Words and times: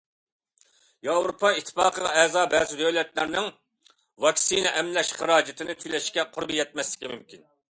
ياۋروپا 1.07 1.51
ئىتتىپاقىغا 1.57 2.13
ئەزا 2.21 2.45
بەزى 2.55 2.79
دۆلەتلەرنىڭ 2.79 3.51
ۋاكسىنا 4.27 4.73
ئەملەش 4.81 5.13
خىراجىتىنى 5.21 5.77
تۆلەشكە 5.85 6.27
قۇربى 6.33 6.59
يەتمەسلىكى 6.63 7.13
مۇمكىن. 7.15 7.47